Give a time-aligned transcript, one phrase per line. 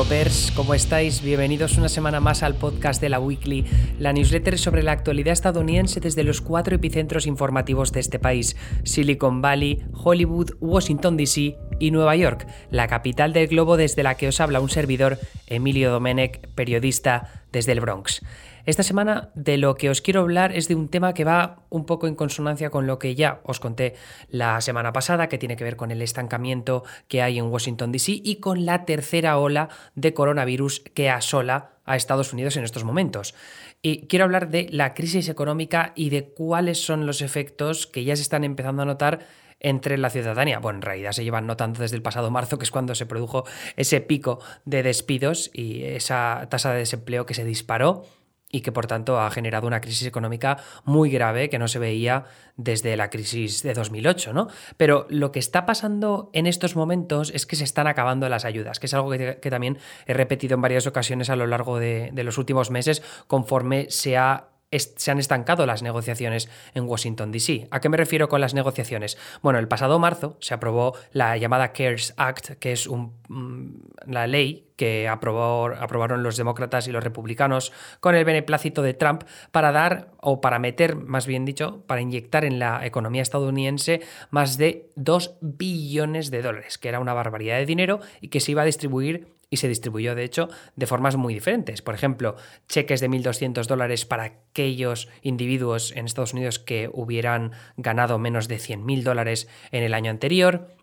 [0.00, 1.20] Wikicopers, ¿cómo estáis?
[1.20, 3.66] Bienvenidos una semana más al podcast de la Weekly,
[3.98, 9.42] la newsletter sobre la actualidad estadounidense desde los cuatro epicentros informativos de este país, Silicon
[9.42, 14.40] Valley, Hollywood, Washington DC y Nueva York, la capital del globo desde la que os
[14.40, 18.22] habla un servidor, Emilio Domenech, periodista desde el Bronx.
[18.66, 21.86] Esta semana de lo que os quiero hablar es de un tema que va un
[21.86, 23.94] poco en consonancia con lo que ya os conté
[24.28, 28.20] la semana pasada, que tiene que ver con el estancamiento que hay en Washington, D.C.
[28.22, 33.34] y con la tercera ola de coronavirus que asola a Estados Unidos en estos momentos.
[33.82, 38.14] Y quiero hablar de la crisis económica y de cuáles son los efectos que ya
[38.14, 39.20] se están empezando a notar
[39.58, 40.58] entre la ciudadanía.
[40.58, 43.44] Bueno, en realidad se llevan notando desde el pasado marzo, que es cuando se produjo
[43.76, 48.04] ese pico de despidos y esa tasa de desempleo que se disparó
[48.50, 52.24] y que por tanto ha generado una crisis económica muy grave que no se veía
[52.56, 54.48] desde la crisis de 2008, ¿no?
[54.76, 58.80] Pero lo que está pasando en estos momentos es que se están acabando las ayudas,
[58.80, 62.24] que es algo que, también he repetido en varias ocasiones a lo largo de, de
[62.24, 67.66] los últimos meses conforme se ha se han estancado las negociaciones en Washington, D.C.
[67.70, 69.18] ¿A qué me refiero con las negociaciones?
[69.42, 73.66] Bueno, el pasado marzo se aprobó la llamada CARES Act, que es mm,
[74.06, 79.72] la ley que aprobaron los demócratas y los republicanos con el beneplácito de Trump para
[79.72, 84.88] dar, o para meter, más bien dicho, para inyectar en la economía estadounidense más de
[84.96, 88.66] 2 billones de dólares, que era una barbaridad de dinero y que se iba a
[88.66, 91.82] distribuir y se distribuyó, de hecho, de formas muy diferentes.
[91.82, 92.36] Por ejemplo,
[92.68, 98.56] cheques de 1.200 dólares para aquellos individuos en Estados Unidos que hubieran ganado menos de
[98.56, 100.79] 100.000 dólares en el año anterior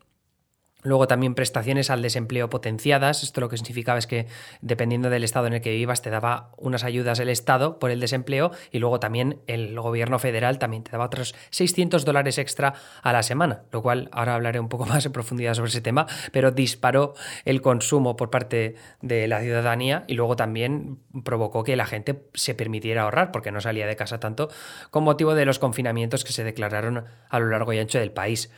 [0.87, 3.21] Luego también prestaciones al desempleo potenciadas.
[3.21, 4.25] Esto lo que significaba es que
[4.61, 7.99] dependiendo del estado en el que vivas te daba unas ayudas el Estado por el
[7.99, 13.11] desempleo y luego también el gobierno federal también te daba otros 600 dólares extra a
[13.11, 16.51] la semana, lo cual ahora hablaré un poco más en profundidad sobre ese tema, pero
[16.51, 22.29] disparó el consumo por parte de la ciudadanía y luego también provocó que la gente
[22.33, 24.49] se permitiera ahorrar porque no salía de casa tanto
[24.89, 28.49] con motivo de los confinamientos que se declararon a lo largo y ancho del país.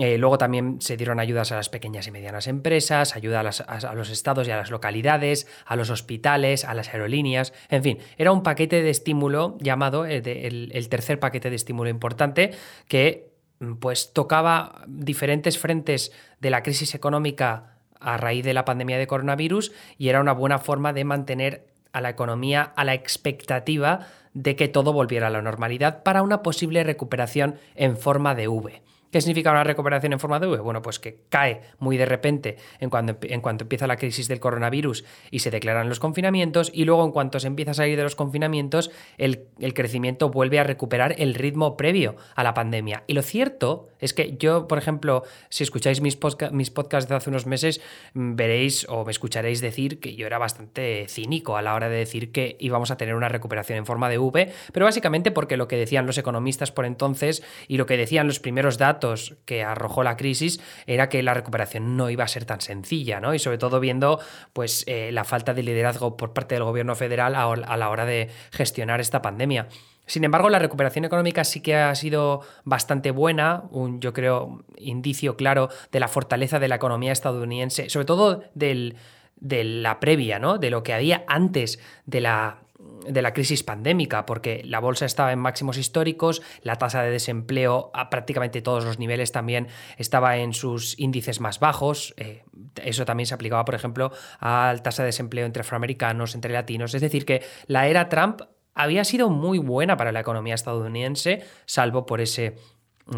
[0.00, 4.08] Eh, luego también se dieron ayudas a las pequeñas y medianas empresas, ayuda a, los
[4.08, 8.42] estados y a las localidades, a los hospitales, a las aerolíneas, en fin, era un
[8.42, 12.52] paquete de estímulo llamado eh, el, tercer paquete de estímulo importante
[12.88, 18.96] que mm, pues tocaba diferentes frentes de la crisis económica a raíz de la pandemia
[18.96, 24.06] de coronavirus y era una buena forma de mantener a la economía a la expectativa
[24.32, 28.80] de que todo volviera a la normalidad para una posible recuperación en forma de V.
[29.10, 30.58] ¿Qué significa una recuperación en forma de V?
[30.58, 34.38] Bueno, pues que cae muy de repente en cuanto, en cuanto empieza la crisis del
[34.38, 38.04] coronavirus y se declaran los confinamientos y luego en cuanto se empieza a salir de
[38.04, 43.02] los confinamientos el, crecimiento vuelve a recuperar el ritmo previo a la pandemia.
[43.08, 46.18] Y lo cierto es que yo, por ejemplo, si escucháis mis,
[46.52, 47.80] mis podcasts de hace unos meses,
[48.14, 51.96] mm, veréis o me escucharéis decir que yo era bastante cínico a la hora de
[51.96, 55.66] decir que íbamos a tener una recuperación en forma de V, pero básicamente porque lo
[55.66, 58.99] que decían los economistas por entonces y lo que decían los primeros datos
[59.44, 63.34] que arrojó la crisis era que la recuperación no iba a ser tan sencilla, ¿no?
[63.34, 64.20] Y sobre todo viendo
[64.52, 68.28] pues, eh, la falta de liderazgo por parte del gobierno federal a, la hora de
[68.52, 69.68] gestionar esta pandemia.
[70.06, 75.36] Sin embargo, la recuperación económica sí que ha sido bastante buena, un, yo creo, indicio
[75.36, 78.96] claro de la fortaleza de la economía estadounidense, sobre todo del,
[79.36, 80.58] de la previa, ¿no?
[80.58, 82.58] De lo que había antes de la
[83.06, 87.90] de la crisis pandémica, porque la bolsa estaba en máximos históricos, la tasa de desempleo
[87.94, 92.14] a prácticamente todos los niveles también estaba en sus índices más bajos.
[92.16, 92.44] Eh,
[92.82, 96.94] eso también se aplicaba, por ejemplo, a la tasa de desempleo entre afroamericanos, entre latinos.
[96.94, 98.42] Es decir, que la era Trump
[98.74, 102.56] había sido muy buena para la economía estadounidense, salvo por ese,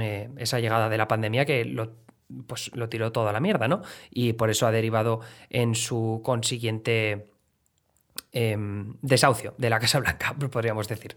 [0.00, 2.02] eh, esa llegada de la pandemia que lo
[2.46, 3.82] pues lo tiró toda la mierda, ¿no?
[4.10, 5.20] Y por eso ha derivado
[5.50, 7.31] en su consiguiente
[8.34, 11.16] Em, desahucio de la Casa Blanca, podríamos decir.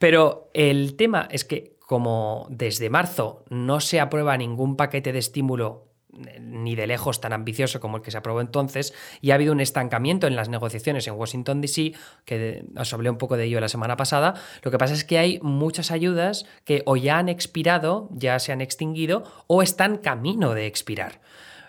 [0.00, 5.86] Pero el tema es que como desde marzo no se aprueba ningún paquete de estímulo
[6.12, 9.52] eh, ni de lejos tan ambicioso como el que se aprobó entonces, y ha habido
[9.52, 11.92] un estancamiento en las negociaciones en Washington, D.C.,
[12.24, 15.18] que os hablé un poco de ello la semana pasada, lo que pasa es que
[15.18, 20.54] hay muchas ayudas que o ya han expirado, ya se han extinguido, o están camino
[20.54, 21.20] de expirar.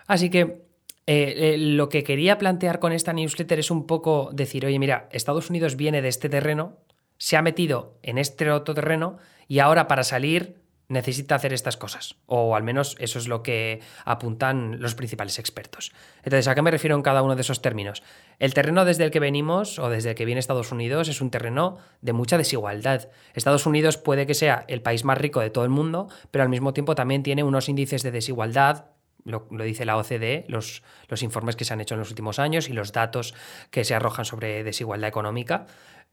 [0.08, 0.71] Así que
[1.06, 5.08] eh, eh, lo que quería plantear con esta newsletter es un poco decir, oye, mira,
[5.10, 6.78] Estados Unidos viene de este terreno,
[7.18, 9.18] se ha metido en este otro terreno
[9.48, 10.62] y ahora para salir
[10.92, 12.16] necesita hacer estas cosas.
[12.26, 15.92] O al menos eso es lo que apuntan los principales expertos.
[16.18, 18.02] Entonces, ¿a qué me refiero en cada uno de esos términos?
[18.38, 21.30] El terreno desde el que venimos o desde el que viene Estados Unidos es un
[21.30, 23.08] terreno de mucha desigualdad.
[23.34, 26.50] Estados Unidos puede que sea el país más rico de todo el mundo, pero al
[26.50, 28.86] mismo tiempo también tiene unos índices de desigualdad
[29.24, 32.68] lo, dice la OCDE, los, los informes que se han hecho en los últimos años
[32.68, 33.34] y los datos
[33.70, 35.66] que se arrojan sobre desigualdad económica.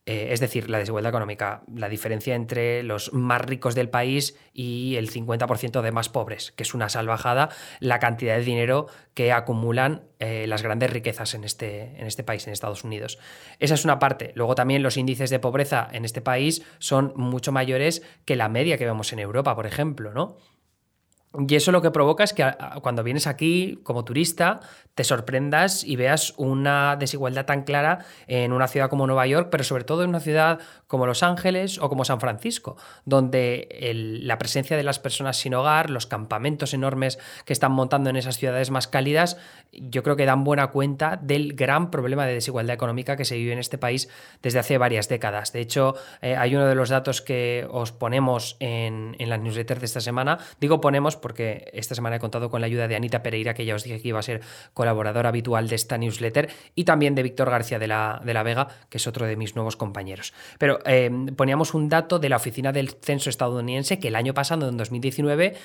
[0.06, 4.96] Eh, es decir, la desigualdad económica, la diferencia entre los más ricos del país y
[4.96, 10.08] el 50% de más pobres, que es una salvajada la cantidad de dinero que acumulan
[10.18, 13.20] eh, las grandes riquezas en este, en este país, en Estados Unidos.
[13.60, 14.32] Esa es una parte.
[14.36, 18.80] Luego también los índices de pobreza en este país son mucho mayores que la media
[18.80, 20.38] que vemos en Europa, por ejemplo, ¿no?
[21.38, 24.62] Y eso lo que provoca es que cuando vienes aquí como turista
[24.96, 29.64] te sorprendas y veas una desigualdad tan clara en una ciudad como Nueva York, pero
[29.64, 33.70] sobre todo en una ciudad como Los Ángeles o como San Francisco, donde
[34.22, 38.38] la presencia de las personas sin hogar, los campamentos enormes que están montando en esas
[38.38, 39.38] ciudades más cálidas,
[39.72, 43.54] yo creo que dan buena cuenta del gran problema de desigualdad económica que se vive
[43.54, 44.10] en este país
[44.42, 45.54] desde hace varias décadas.
[45.54, 49.80] De hecho, eh, hay uno de los datos que os ponemos en, en la newsletter
[49.80, 53.24] de esta semana, digo ponemos porque esta semana he contado con la ayuda de Anita
[53.24, 54.42] Pereira, que ya os dije que iba a ser
[54.74, 58.68] colaboradora habitual de esta newsletter, y también de Víctor García de la, de la Vega,
[58.90, 60.34] que es otro de mis nuevos compañeros.
[60.58, 64.70] Pero eh, poníamos un dato de la Oficina del Censo estadounidense que el año pasado,
[64.70, 65.56] en 2019,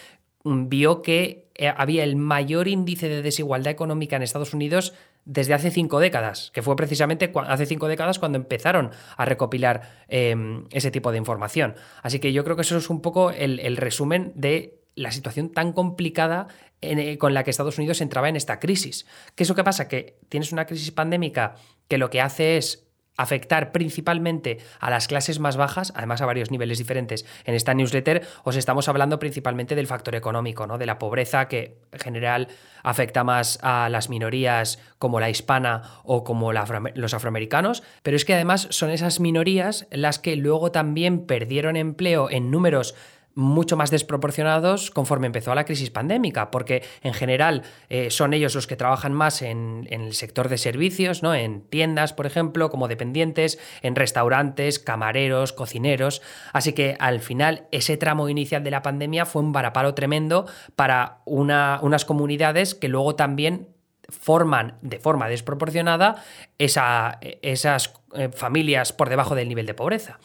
[0.45, 5.55] mm, vio que eh, había el mayor índice de desigualdad económica en Estados Unidos desde
[5.55, 10.91] hace cinco décadas, que fue precisamente hace cinco décadas cuando empezaron a recopilar em, ese
[10.91, 11.77] tipo de información.
[12.03, 15.73] Así que yo creo que eso es un poco el resumen de la situación tan
[15.73, 16.49] complicada
[16.81, 19.07] eh, con la que Estados Unidos entraba en esta crisis.
[19.35, 19.89] ¿Qué es lo que pasa?
[19.89, 21.57] Que tienes una crisis pandémica
[21.89, 22.85] que lo que hace es
[23.17, 27.25] afectar principalmente a las clases más bajas, además a varios niveles diferentes.
[27.45, 30.79] En esta newsletter os estamos hablando principalmente del factor económico, ¿no?
[30.79, 32.49] de la pobreza que en general
[32.83, 38.35] afecta más a las minorías como la hispana o como los afroamericanos, pero es que
[38.35, 42.95] además son esas minorías las que luego también perdieron empleo en números
[43.35, 48.67] mucho más desproporcionados conforme empezó la crisis pandémica, porque en general eh, son ellos los
[48.67, 51.35] que trabajan más en, el sector de servicios, ¿no?
[51.35, 56.23] en tiendas, por ejemplo, como dependientes, en restaurantes, camareros, cocineros.
[56.53, 60.47] Así que al final ese tramo inicial de la pandemia fue un varapalo tremendo
[60.77, 63.69] para una, unas comunidades que luego también
[64.09, 66.23] forman de forma desproporcionada
[66.59, 70.19] esa, esas eh, familias por debajo del nivel de pobreza.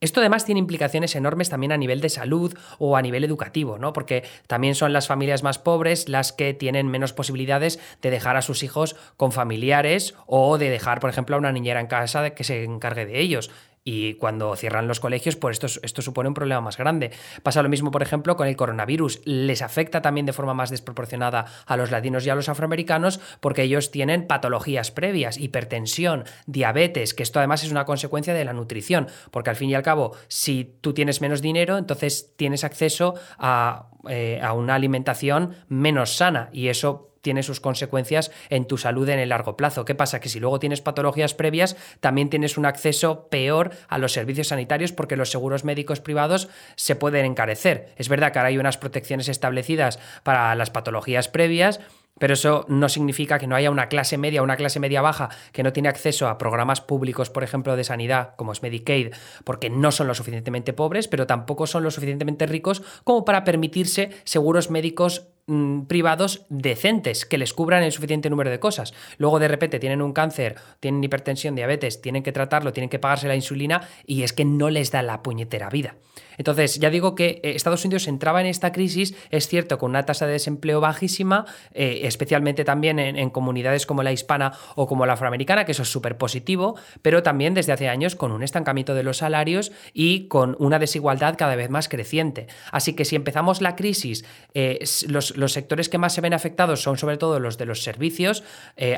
[0.00, 3.92] Esto además tiene implicaciones enormes también a nivel de salud o a nivel educativo, ¿no?
[3.92, 8.42] Porque también son las familias más pobres las que tienen menos posibilidades de dejar a
[8.42, 12.44] sus hijos con familiares o de dejar, por ejemplo, a una niñera en casa que
[12.44, 13.50] se encargue de ellos.
[13.82, 17.12] Y cuando cierran los colegios, pues esto, esto supone un problema más grande.
[17.42, 19.22] Pasa lo mismo, por ejemplo, con el coronavirus.
[19.24, 23.62] Les afecta también de forma más desproporcionada a los latinos y a los afroamericanos porque
[23.62, 29.08] ellos tienen patologías previas, hipertensión, diabetes, que esto además es una consecuencia de la nutrición,
[29.30, 33.90] porque al fin y al cabo, si tú tienes menos dinero, entonces tienes acceso a,
[34.08, 39.18] eh, a una alimentación menos sana y eso tiene sus consecuencias en tu salud en
[39.18, 39.84] el largo plazo.
[39.84, 40.20] ¿Qué pasa?
[40.20, 44.92] Que si luego tienes patologías previas, también tienes un acceso peor a los servicios sanitarios
[44.92, 47.92] porque los seguros médicos privados se pueden encarecer.
[47.96, 51.80] Es verdad que ahora hay unas protecciones establecidas para las patologías previas,
[52.18, 55.62] pero eso no significa que no haya una clase media, una clase media baja que
[55.62, 59.14] no tiene acceso a programas públicos, por ejemplo, de sanidad, como es Medicaid,
[59.44, 64.10] porque no son lo suficientemente pobres, pero tampoco son lo suficientemente ricos como para permitirse
[64.24, 68.94] seguros médicos Mm, privados decentes que les cubran el suficiente número de cosas.
[69.18, 73.26] Luego de repente tienen un cáncer, tienen hipertensión, diabetes, tienen que tratarlo, tienen que pagarse
[73.26, 75.96] la insulina y es que no les da la puñetera vida.
[76.40, 80.06] Entonces, ya digo que eh, Estados Unidos entraba en esta crisis, es cierto, con una
[80.06, 81.44] tasa de desempleo bajísima,
[81.74, 85.90] eh, especialmente también en, comunidades como la hispana o como la afroamericana, que eso es
[85.90, 90.56] súper positivo, pero también desde hace años con un estancamiento de los salarios y con
[90.58, 92.46] una desigualdad cada vez más creciente.
[92.72, 96.96] Así que si empezamos la crisis, eh, los, sectores que más se ven afectados son
[96.96, 98.44] sobre todo los de los servicios,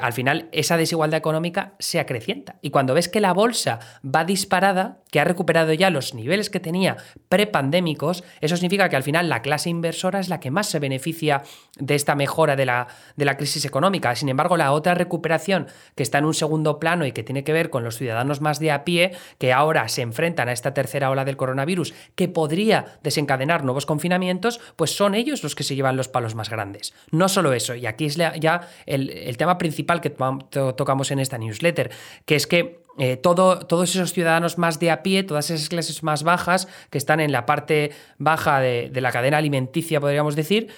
[0.00, 2.56] al final esa desigualdad económica se acrecienta.
[2.62, 6.60] Y cuando ves que la bolsa va disparada, que ha recuperado ya los niveles que
[6.60, 6.98] tenía
[7.32, 11.44] prepandémicos, eso significa que al final la clase inversora es la que más se beneficia
[11.78, 14.14] de esta mejora de la, de la crisis económica.
[14.14, 17.54] Sin embargo, la otra recuperación que está en un segundo plano y que tiene que
[17.54, 21.08] ver con los ciudadanos más de a pie, que ahora se enfrentan a esta tercera
[21.08, 25.96] ola del coronavirus, que podría desencadenar nuevos confinamientos, pues son ellos los que se llevan
[25.96, 26.92] los palos más grandes.
[27.12, 31.90] No solo eso, y aquí es ya el, tema principal que tocamos en esta newsletter,
[32.26, 36.24] que es que eh, todos esos ciudadanos más de a pie, todas esas clases más
[36.24, 40.68] bajas que están en la parte baja de, la cadena alimenticia, podríamos decir,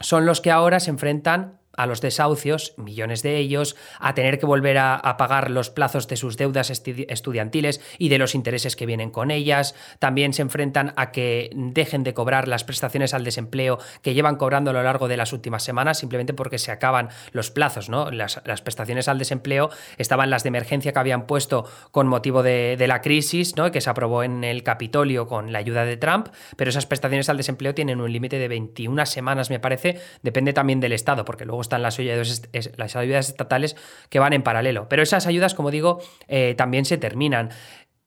[0.00, 4.46] son los que ahora se enfrentan a los desahucios, millones de ellos, a tener que
[4.46, 9.10] volver a, pagar los plazos de sus deudas estudiantiles y de los intereses que vienen
[9.10, 9.74] con ellas.
[9.98, 14.70] También se enfrentan a que dejen de cobrar las prestaciones al desempleo que llevan cobrando
[14.70, 17.88] a lo largo de las últimas semanas, simplemente porque se acaban los plazos.
[17.88, 18.10] ¿no?
[18.10, 23.00] Las, prestaciones al desempleo estaban las de emergencia que habían puesto con motivo de, la
[23.02, 23.70] crisis, ¿no?
[23.70, 27.36] que se aprobó en el Capitolio con la ayuda de Trump, pero esas prestaciones al
[27.36, 31.82] desempleo tienen un límite de 21 semanas, me parece, depende también del Estado, porque están
[31.82, 32.42] las ayudas,
[32.76, 33.76] las ayudas estatales
[34.08, 34.88] que van en paralelo.
[34.88, 37.50] Pero esas ayudas, como digo, eh, también se terminan.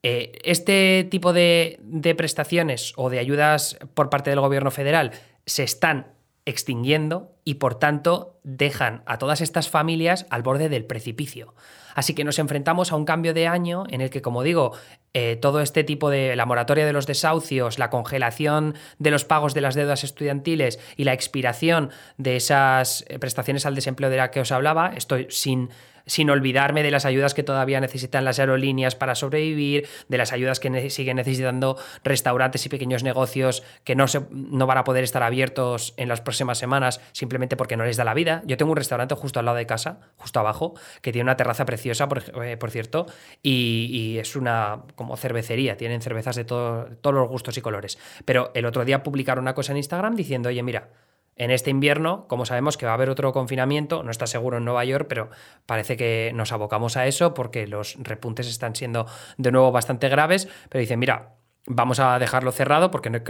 [0.04, 5.12] Eh, este tipo de, de prestaciones o de ayudas por parte del gobierno federal
[5.46, 6.08] se están
[6.46, 11.54] extinguiendo y por tanto dejan a todas estas familias al borde del precipicio.
[11.94, 14.74] Así que nos enfrentamos a un cambio de año en el que, como digo,
[15.14, 19.54] eh, todo este tipo de la moratoria de los desahucios, la congelación de los pagos
[19.54, 24.32] de las deudas estudiantiles y la expiración de esas eh, prestaciones al desempleo de la
[24.32, 25.70] que os hablaba, estoy sin
[26.06, 30.60] sin olvidarme de las ayudas que todavía necesitan las aerolíneas para sobrevivir, de las ayudas
[30.60, 35.24] que siguen necesitando restaurantes y pequeños negocios que no, se, no van a poder estar
[35.24, 38.42] abiertos en las próximas semanas simplemente porque no les da la vida.
[38.46, 41.66] Yo tengo un restaurante justo al lado de casa, justo abajo, que tiene una terraza
[41.66, 43.06] preciosa, por, eh, cierto,
[43.42, 47.98] y, es una como cervecería, tienen cervezas de todos los gustos y colores.
[48.26, 50.90] Pero el otro día publicaron una cosa en Instagram diciendo, oye, mira,
[51.36, 54.66] en este invierno, como sabemos que va a haber otro confinamiento, no está seguro en
[54.66, 55.30] Nueva York, pero
[55.66, 60.48] parece que nos abocamos a eso porque los repuntes están siendo de nuevo bastante graves,
[60.70, 61.36] pero dicen, mira,
[61.66, 63.24] vamos a dejarlo cerrado porque no,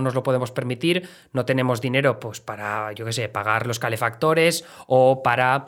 [0.00, 4.64] nos lo podemos permitir, no tenemos dinero pues para, yo qué sé, pagar los calefactores
[4.86, 5.66] o para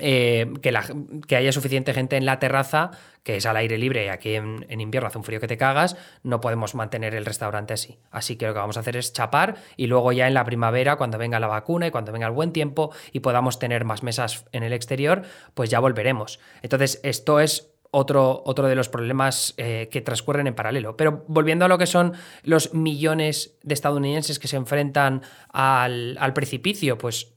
[0.00, 2.90] eh, que, haya suficiente gente en la terraza,
[3.22, 5.96] que es al aire libre y aquí en, invierno hace un frío que te cagas,
[6.22, 7.98] no podemos mantener el restaurante así.
[8.10, 10.96] Así que lo que vamos a hacer es chapar y luego ya en la primavera,
[10.96, 14.44] cuando venga la vacuna y cuando venga el buen tiempo y podamos tener más mesas
[14.52, 15.22] en el exterior,
[15.54, 16.38] pues ya volveremos.
[16.62, 20.96] Entonces, esto es otro, otro, de los problemas eh, que transcurren en paralelo.
[20.96, 26.98] Pero volviendo a lo que son los millones de estadounidenses que se enfrentan al precipicio,
[26.98, 27.32] pues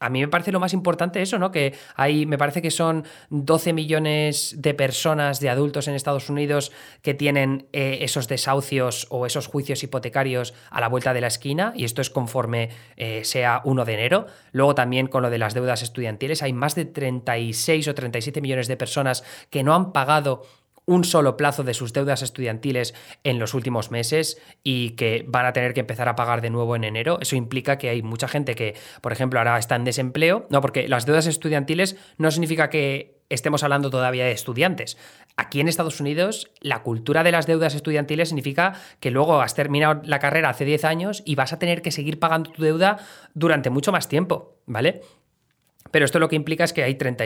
[0.00, 1.50] a mí me parece lo más importante eso, ¿no?
[1.50, 6.72] Que hay, me parece que son 12 millones de personas, de adultos en Estados Unidos
[7.02, 11.72] que tienen eh, esos desahucios o esos juicios hipotecarios a la vuelta de la esquina,
[11.74, 14.26] y esto es conforme eh, sea 1 de enero.
[14.52, 18.68] Luego también con lo de las deudas estudiantiles, hay más de 36 o 37 millones
[18.68, 20.42] de personas que no han pagado
[20.88, 25.52] un solo plazo de sus deudas estudiantiles en los últimos meses y que van a
[25.52, 27.18] tener que empezar a pagar de nuevo en enero.
[27.20, 30.46] Eso implica que hay mucha gente que, por ejemplo, ahora está en desempleo.
[30.48, 34.96] No, porque las deudas estudiantiles no significa que estemos hablando todavía de estudiantes.
[35.36, 40.00] Aquí en Estados Unidos, la cultura de las deudas estudiantiles significa que luego has terminado
[40.04, 42.96] la carrera hace 10 años y vas a tener que seguir pagando tu deuda
[43.34, 45.02] durante mucho más tiempo, ¿vale?
[45.90, 47.24] Pero esto lo que implica es que hay 30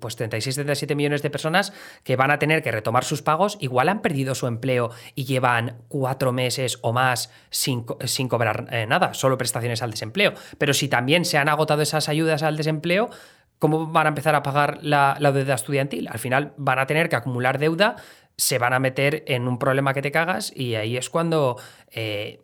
[0.00, 1.72] pues 36, 37 millones de personas
[2.04, 5.78] que van a tener que retomar sus pagos, igual han perdido su empleo y llevan
[5.88, 10.34] cuatro meses o más sin, sin cobrar eh, nada, solo prestaciones al desempleo.
[10.58, 13.10] Pero si también se han agotado esas ayudas al desempleo,
[13.58, 16.08] ¿cómo van a empezar a pagar la, deuda estudiantil?
[16.08, 17.96] Al final van a tener que acumular deuda
[18.36, 21.58] se van a meter en un problema que te cagas y ahí es cuando
[21.90, 22.40] eh,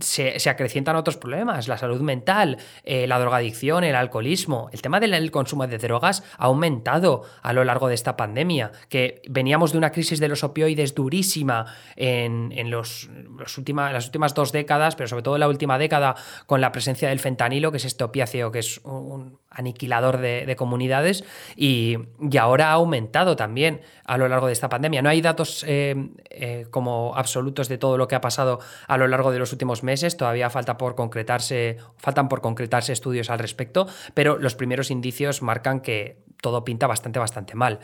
[0.00, 4.68] se, acrecientan otros problemas, la salud mental, eh, la drogadicción, el alcoholismo.
[4.72, 9.22] El tema del consumo de drogas ha aumentado a lo largo de esta pandemia, que
[9.28, 13.08] veníamos de una crisis de los opioides durísima en, los,
[13.38, 16.14] las últimas dos décadas, pero sobre todo en la última década
[16.46, 18.04] con la presencia del fentanilo, que es este
[18.52, 21.24] que es un aniquilador de, comunidades,
[21.56, 21.98] y,
[22.38, 25.02] ahora ha aumentado también a lo largo de esta pandemia.
[25.02, 25.94] No hay datos eh,
[26.30, 29.82] eh, como absolutos de todo lo que ha pasado a lo largo de los últimos
[29.82, 35.42] meses, todavía falta por concretarse, faltan por concretarse estudios al respecto, pero los primeros indicios
[35.42, 37.80] marcan que todo pinta bastante, bastante mal.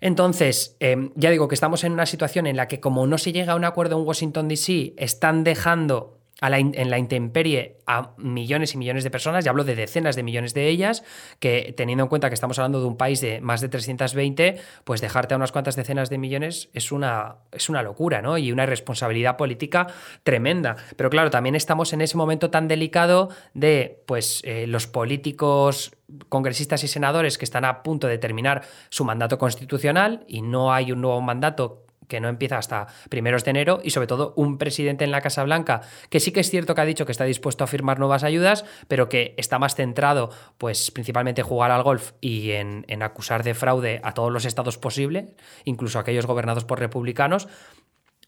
[0.00, 3.32] Entonces, em, ya digo que estamos en una situación en la que como no se
[3.32, 8.78] llega a un acuerdo en Washington, D.C., están dejando en la intemperie a millones y
[8.78, 11.04] millones de personas, ya hablo de decenas de millones de ellas,
[11.38, 15.00] que teniendo en cuenta que estamos hablando de un país de más de 320, pues
[15.00, 18.36] dejarte a unas cuantas decenas de millones es una, es una locura, ¿no?
[18.36, 19.86] Y una responsabilidad política
[20.22, 20.76] tremenda.
[20.96, 25.92] Pero claro, también estamos en ese momento tan delicado de, pues, eh, los políticos
[26.28, 30.92] congresistas y senadores que están a punto de terminar su mandato constitucional y no hay
[30.92, 35.04] un nuevo mandato que no empieza hasta primeros de enero, y sobre todo un presidente
[35.04, 37.64] en la Casa Blanca, que sí que es cierto que ha dicho que está dispuesto
[37.64, 42.12] a firmar nuevas ayudas, pero que está más centrado, pues principalmente en jugar al golf
[42.20, 45.32] y en, acusar de fraude a todos los estados posibles,
[45.64, 47.48] incluso aquellos gobernados por republicanos.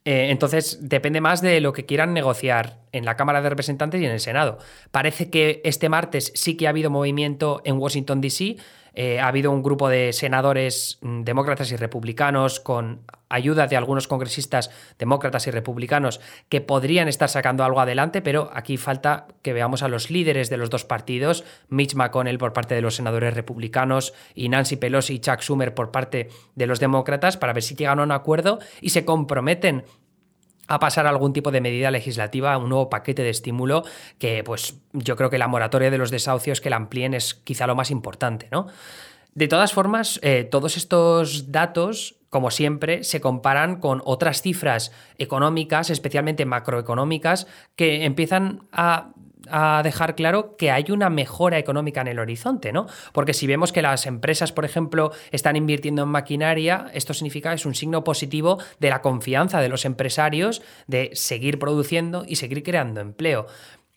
[0.04, 4.04] Eh, entonces, depende más de lo que quieran negociar en la Cámara de Representantes y
[4.04, 4.58] en el Senado.
[4.92, 8.56] Parece que este martes sí que ha habido movimiento en Washington, D.C.
[8.98, 14.08] Eh, ha habido un grupo de senadores mm, demócratas y republicanos con ayuda de algunos
[14.08, 19.82] congresistas demócratas y republicanos que podrían estar sacando algo adelante, pero aquí falta que veamos
[19.82, 24.14] a los líderes de los dos partidos, Mitch McConnell por parte de los senadores republicanos
[24.34, 28.00] y Nancy Pelosi y Chuck Schumer por parte de los demócratas, para ver si llegan
[28.00, 29.84] a un acuerdo y se comprometen
[30.68, 33.84] a pasar algún tipo de medida legislativa, un nuevo paquete de estímulo
[34.18, 37.66] que pues yo creo que la moratoria de los desahucios que la amplíen es quizá
[37.66, 38.66] lo más importante, ¿no?
[39.36, 45.90] De todas formas, eh, todos estos datos, como siempre, se comparan con otras cifras económicas,
[45.90, 47.46] especialmente macroeconómicas,
[47.76, 49.12] que empiezan a
[49.50, 52.86] a dejar claro que hay una mejora económica en el horizonte, ¿no?
[53.12, 57.66] Porque si vemos que las empresas, por ejemplo, están invirtiendo en maquinaria, esto significa es
[57.66, 63.00] un signo positivo de la confianza de los empresarios de seguir produciendo y seguir creando
[63.00, 63.46] empleo.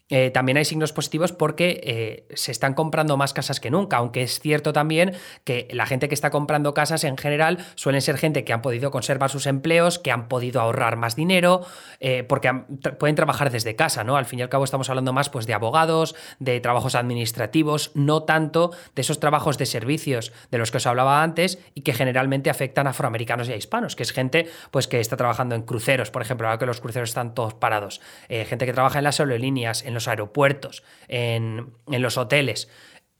[0.10, 4.24] Eh, también hay signos positivos porque eh, se están comprando más casas que nunca, aunque
[4.24, 5.14] es cierto también
[5.44, 8.90] que la gente que está comprando casas en general suelen ser gente que han podido
[8.90, 11.62] conservar sus empleos, que han podido ahorrar más dinero,
[12.00, 12.52] eh, porque
[13.00, 14.18] pueden trabajar desde casa, ¿no?
[14.18, 18.24] Al fin y al cabo estamos hablando más pues, de abogados, de trabajos administrativos, no
[18.24, 22.50] tanto de esos trabajos de servicios de los que os hablaba antes y que generalmente
[22.50, 26.10] afectan a afroamericanos y a hispanos, que es gente pues, que está trabajando en cruceros,
[26.10, 29.84] por ejemplo, ahora que los cruceros están todos parados, gente que trabaja en las aerolíneas,
[29.86, 32.70] en los aeropuertos, en, los hoteles,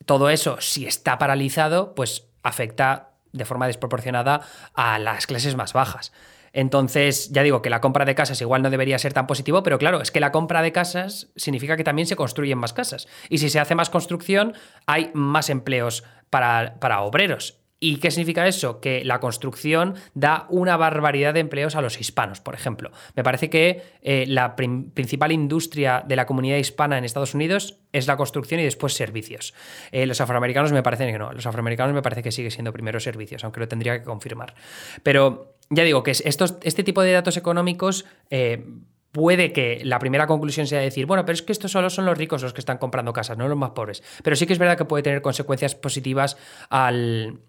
[0.06, 4.42] todo eso, si está paralizado, pues afecta de forma desproporcionada
[4.74, 6.12] a las clases más bajas.
[6.52, 9.78] Entonces, ya digo que la compra de casas igual no debería ser tan positivo, pero
[9.78, 13.08] claro, es que la compra de casas significa que también se construyen más casas.
[13.30, 14.54] Y si se hace más construcción,
[14.88, 17.59] hay más empleos para, para obreros.
[17.82, 18.82] ¿Y qué significa eso?
[18.82, 22.92] Que la construcción da una barbaridad de empleos a los hispanos, por ejemplo.
[23.16, 28.08] Me parece que eh, la principal industria de la comunidad hispana en Estados Unidos es
[28.08, 29.54] la construcción y después servicios.
[29.92, 31.32] Eh, los afroamericanos me parece que no.
[31.32, 34.56] Los afroamericanos me parece que sigue siendo primero servicios, aunque lo tendría que confirmar.
[35.02, 38.06] Pero ya digo que estos, este tipo de datos económicos...
[38.30, 38.66] Eh,
[39.12, 42.16] puede que la primera conclusión sea decir, bueno, pero es que estos solo son los
[42.16, 44.04] ricos los que están comprando casas, no los más pobres.
[44.24, 46.38] Pero sí que es verdad que puede tener consecuencias positivas
[46.70, 47.40] al,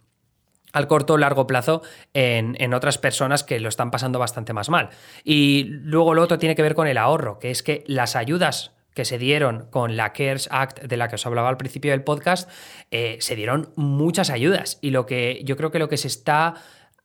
[0.73, 1.83] al corto o largo plazo
[2.15, 4.91] en, otras personas que lo están pasando bastante más mal.
[5.25, 8.73] Y luego lo otro tiene que ver con el ahorro, que es que las ayudas
[8.95, 12.03] que se dieron con la CARES Act de la que os hablaba al principio del
[12.03, 12.51] podcast,
[12.91, 14.79] eh, se dieron muchas ayudas.
[14.83, 16.55] Y lo que yo creo que lo que se está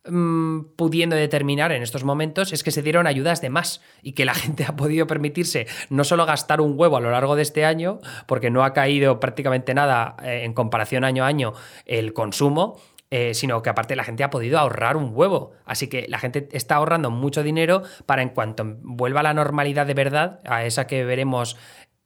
[0.06, 4.26] mm, pudiendo determinar en estos momentos es que se dieron ayudas de más y que
[4.26, 7.66] la gente ha podido permitirse no solo gastar un huevo a lo largo de este
[7.66, 11.54] año, porque no ha caído prácticamente nada eh, en comparación año a año
[11.86, 12.80] el consumo,
[13.12, 15.52] eh, sino que aparte la gente ha podido ahorrar un huevo.
[15.66, 19.86] Así que la gente está ahorrando mucho dinero para en cuanto vuelva a la normalidad
[19.86, 21.58] de verdad, a esa que veremos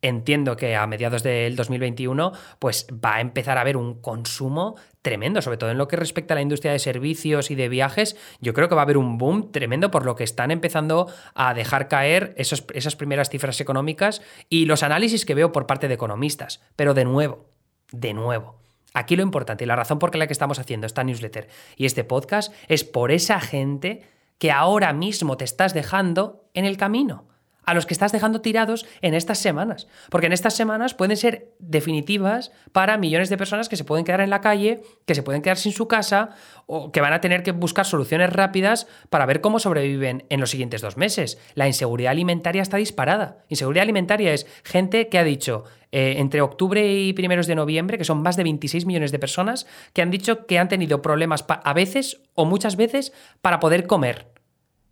[0.02, 5.42] entiendo que a mediados del 2021, pues va a empezar a haber un consumo tremendo,
[5.42, 8.16] sobre todo en lo que respecta a la industria de servicios y de viajes.
[8.40, 11.54] Yo creo que va a haber un boom tremendo por lo que están empezando a
[11.54, 16.62] dejar caer esas primeras cifras económicas y los análisis que veo por parte de economistas.
[16.76, 17.46] Pero de nuevo,
[17.92, 18.60] de nuevo,
[18.94, 22.04] Aquí lo importante y la razón por la que estamos haciendo esta newsletter y este
[22.04, 24.02] podcast es por esa gente
[24.38, 27.26] que ahora mismo te estás dejando en el camino
[27.70, 29.88] a los que estás dejando tirados en estas semanas.
[30.10, 34.22] Porque en estas semanas pueden ser definitivas para millones de personas que se pueden quedar
[34.22, 36.32] en la calle, que se pueden quedar sin su casa
[36.66, 40.50] o que van a tener que buscar soluciones rápidas para ver cómo sobreviven en los
[40.50, 41.38] siguientes dos meses.
[41.54, 43.46] La inseguridad alimentaria está disparada.
[43.50, 48.04] Inseguridad alimentaria es gente que ha dicho eh, entre octubre y primeros de noviembre, que
[48.04, 51.74] son más de 26 millones de personas, que han dicho que han tenido problemas a
[51.74, 54.39] veces o muchas veces para poder comer.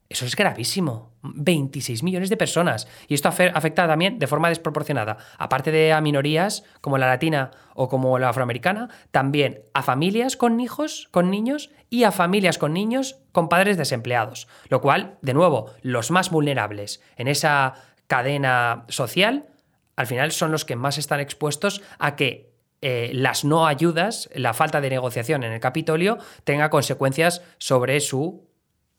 [0.10, 1.12] Eso es gravísimo.
[1.22, 2.88] 26 millones de personas.
[3.08, 7.90] Y esto afecta también de forma desproporcionada, aparte de a minorías como la latina o
[7.90, 13.20] como la afroamericana, también a familias con hijos, con niños y a familias con niños
[13.32, 14.48] con padres desempleados.
[14.70, 17.74] Lo cual, de nuevo, los más vulnerables en esa
[18.08, 19.48] cadena social,
[19.96, 24.54] al final son los que más están expuestos a que eh, las no ayudas, la
[24.54, 28.48] falta de negociación en el Capitolio, tenga consecuencias sobre su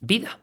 [0.00, 0.40] vida.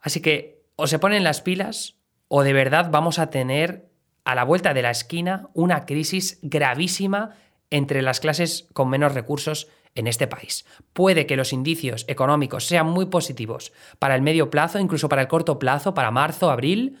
[0.00, 1.96] Así que o se ponen las pilas
[2.28, 3.90] o de verdad vamos a tener
[4.24, 7.34] a la vuelta de la esquina una crisis gravísima
[7.70, 10.64] entre las clases con menos recursos en este país.
[10.92, 15.28] Puede que los indicios económicos sean muy positivos para el medio plazo, incluso para el
[15.28, 16.98] corto plazo, para marzo, abril,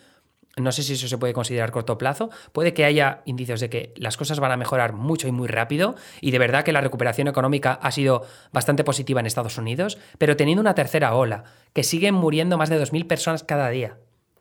[0.60, 3.94] no sé si eso se puede considerar corto plazo, puede que haya indicios de que
[3.96, 7.28] las cosas van a mejorar mucho y muy rápido y de verdad que la recuperación
[7.28, 12.14] económica ha sido bastante positiva en Estados Unidos, pero teniendo una tercera ola, que siguen
[12.14, 13.98] muriendo más de 2.000 personas cada día,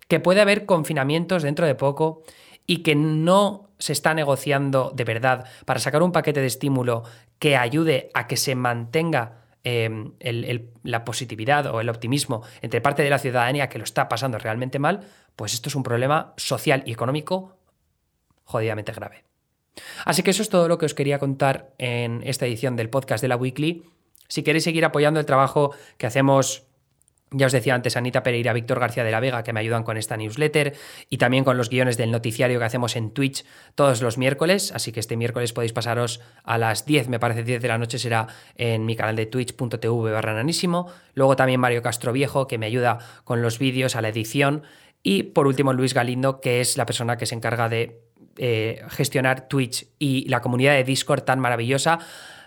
[0.08, 2.24] que puede haber confinamientos dentro de poco
[2.66, 7.04] y que no se está negociando de verdad para sacar un paquete de estímulo
[7.40, 10.14] que ayude a que se mantenga em,
[10.84, 14.80] la positividad o el optimismo entre parte de la ciudadanía que lo está pasando realmente
[14.80, 15.02] mal,
[15.38, 17.56] pues esto es un problema social y económico
[18.44, 19.24] jodidamente grave.
[20.04, 23.22] Así que eso es todo lo que os quería contar en esta edición del podcast
[23.22, 23.84] de la Weekly.
[24.28, 26.68] Si queréis seguir apoyando el trabajo que hacemos
[27.30, 29.98] ya os decía antes Anita Pereira, Víctor García de la Vega, que me ayudan con
[29.98, 30.76] esta newsletter
[31.10, 33.44] y también con los guiones del noticiario que hacemos en Twitch
[33.76, 34.72] todos los miércoles.
[34.74, 38.00] Así que este miércoles podéis pasaros a las 10, me parece 10 de la noche
[38.00, 40.42] será en mi canal de twitch.tv barra.
[41.16, 44.64] Luego también Mario Castro Viejo, que me ayuda con los vídeos, a la edición.
[45.08, 48.02] Y por último Luis Galindo, que es la persona que se encarga de
[48.36, 52.00] eh, gestionar Twitch y la comunidad de Discord tan maravillosa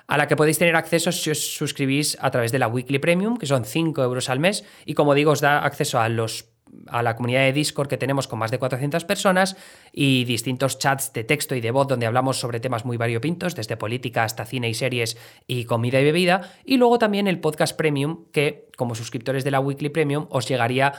[0.06, 3.38] a la que podéis tener acceso si os suscribís a través de la Weekly Premium,
[3.38, 6.50] que son 5 euros al mes, y como digo, os da acceso a los
[6.86, 9.56] a la comunidad de Discord que tenemos con más de 400 personas
[9.92, 13.76] y distintos chats de texto y de voz donde hablamos sobre temas muy variopintos, desde
[13.76, 16.52] política hasta cine y series y comida y bebida.
[16.64, 20.92] Y luego también el podcast premium que, como suscriptores de la Weekly Premium, os llegaría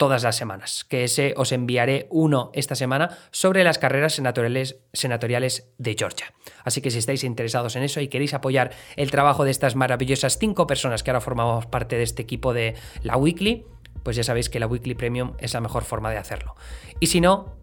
[0.00, 5.68] todas las semanas, que ese os enviaré uno esta semana sobre las carreras senatoriales, senatoriales
[5.76, 6.32] de Georgia.
[6.64, 10.38] Así que si estáis interesados en eso y queréis apoyar el trabajo de estas maravillosas
[10.38, 13.66] cinco personas que ahora formamos parte de este equipo de la Weekly,
[14.02, 16.54] pues ya sabéis que la Weekly Premium es la mejor forma de hacerlo.
[16.98, 17.59] Y si no,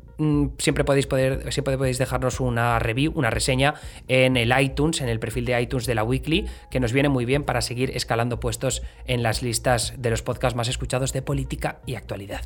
[0.57, 3.75] siempre podéis, poder, siempre podéis dejarnos una review, una reseña
[4.07, 7.25] en el iTunes, en el perfil de iTunes de la Weekly, que nos viene muy
[7.25, 11.79] bien para seguir escalando puestos en las listas de los podcasts más escuchados de política
[11.85, 12.41] y actualidad.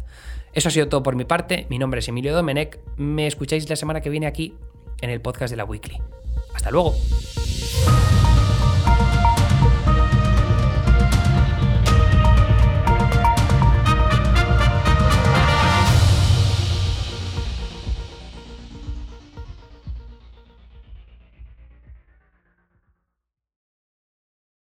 [0.54, 1.66] Eso ha sido todo por mi parte.
[1.70, 2.80] Mi nombre es Emilio Domenech.
[2.98, 4.56] Me escucháis la semana que viene aquí
[5.02, 5.98] en el podcast de la Weekly.
[6.54, 6.96] Hasta luego.